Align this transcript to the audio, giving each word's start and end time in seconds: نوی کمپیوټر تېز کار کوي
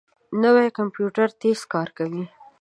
نوی 0.41 0.67
کمپیوټر 0.77 1.27
تېز 1.41 1.59
کار 1.73 1.87
کوي 1.97 2.23